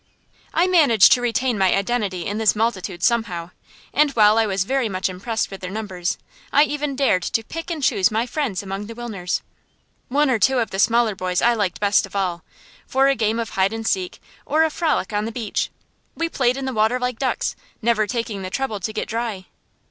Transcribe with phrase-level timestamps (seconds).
[0.51, 3.51] I managed to retain my identity in this multitude somehow,
[3.93, 6.17] and while I was very much impressed with their numbers,
[6.51, 9.41] I even dared to pick and choose my friends among the Wilners.
[10.07, 12.43] One or two of the smaller boys I liked best of all,
[12.87, 15.69] for a game of hide and seek or a frolic on the beach.
[16.15, 19.45] We played in the water like ducks, never taking the trouble to get dry.